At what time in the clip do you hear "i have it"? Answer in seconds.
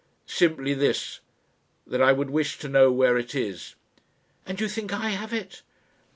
4.91-5.61